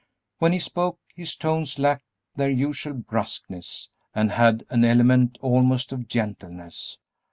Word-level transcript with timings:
When 0.39 0.51
he 0.51 0.57
spoke 0.57 0.99
his 1.13 1.35
tones 1.35 1.77
lacked 1.77 2.05
their 2.35 2.49
usual 2.49 2.95
brusqueness 2.95 3.87
and 4.15 4.31
had 4.31 4.65
an 4.71 4.83
element 4.83 5.37
almost 5.41 5.91
of 5.91 6.07
gentleness. 6.07 6.97